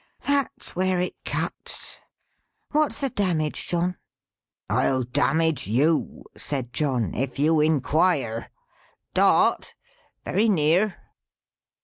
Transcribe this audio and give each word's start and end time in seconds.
That's 0.25 0.75
where 0.75 0.99
it 0.99 1.13
cuts. 1.25 1.99
What's 2.71 3.01
the 3.01 3.11
damage, 3.11 3.67
John?" 3.67 3.97
"I'll 4.67 5.03
damage 5.03 5.67
you," 5.67 6.25
said 6.35 6.73
John, 6.73 7.13
"if 7.13 7.37
you 7.37 7.59
inquire. 7.59 8.49
Dot! 9.13 9.75
Very 10.25 10.49
near?" 10.49 10.97